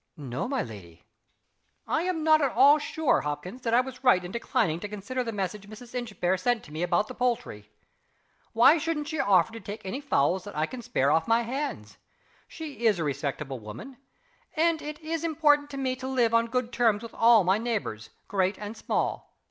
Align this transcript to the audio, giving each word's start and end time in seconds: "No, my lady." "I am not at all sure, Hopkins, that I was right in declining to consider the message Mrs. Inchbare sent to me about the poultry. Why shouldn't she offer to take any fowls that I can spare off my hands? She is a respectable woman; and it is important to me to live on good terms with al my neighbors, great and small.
"No, 0.17 0.47
my 0.47 0.63
lady." 0.63 1.03
"I 1.85 2.01
am 2.01 2.23
not 2.23 2.41
at 2.41 2.53
all 2.53 2.79
sure, 2.79 3.21
Hopkins, 3.21 3.61
that 3.61 3.75
I 3.75 3.81
was 3.81 4.03
right 4.03 4.25
in 4.25 4.31
declining 4.31 4.79
to 4.79 4.87
consider 4.89 5.23
the 5.23 5.31
message 5.31 5.69
Mrs. 5.69 5.93
Inchbare 5.93 6.37
sent 6.39 6.63
to 6.63 6.71
me 6.71 6.81
about 6.81 7.07
the 7.07 7.13
poultry. 7.13 7.69
Why 8.53 8.79
shouldn't 8.79 9.09
she 9.09 9.19
offer 9.19 9.53
to 9.53 9.59
take 9.59 9.85
any 9.85 10.01
fowls 10.01 10.43
that 10.45 10.57
I 10.57 10.65
can 10.65 10.81
spare 10.81 11.11
off 11.11 11.27
my 11.27 11.43
hands? 11.43 11.99
She 12.47 12.87
is 12.87 12.97
a 12.97 13.03
respectable 13.03 13.59
woman; 13.59 13.97
and 14.55 14.81
it 14.81 14.97
is 15.01 15.23
important 15.23 15.69
to 15.69 15.77
me 15.77 15.95
to 15.97 16.07
live 16.07 16.33
on 16.33 16.47
good 16.47 16.73
terms 16.73 17.03
with 17.03 17.13
al 17.13 17.43
my 17.43 17.59
neighbors, 17.59 18.09
great 18.27 18.57
and 18.57 18.75
small. 18.75 19.35